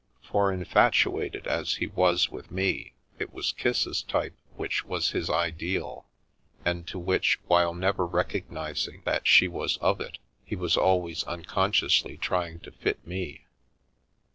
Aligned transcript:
For, 0.23 0.51
infatuated 0.51 1.45
as 1.45 1.75
he 1.75 1.85
was 1.85 2.31
with 2.31 2.49
me, 2.49 2.95
it 3.19 3.31
was 3.31 3.53
Kissa's 3.53 4.01
type 4.01 4.33
which 4.55 4.83
was 4.83 5.11
his 5.11 5.29
ideal, 5.29 6.07
and 6.65 6.87
to 6.87 6.97
which, 6.97 7.39
while 7.45 7.75
never 7.75 8.07
rec 8.07 8.29
ognising 8.29 9.03
that 9.03 9.27
she 9.27 9.47
was 9.47 9.77
of 9.77 10.01
it, 10.01 10.17
he 10.43 10.55
was 10.55 10.75
always 10.75 11.21
unconsciously 11.25 12.17
trying 12.17 12.59
to 12.61 12.71
fit 12.71 13.05
me. 13.05 13.45